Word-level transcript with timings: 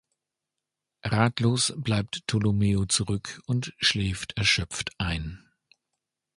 Ratlos 1.03 1.73
bleibt 1.77 2.25
Tolomeo 2.27 2.85
zurück 2.87 3.39
und 3.45 3.75
schläft 3.77 4.35
erschöpft 4.35 4.89
ein. 4.99 5.47